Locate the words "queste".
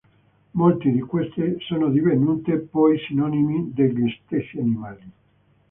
1.01-1.57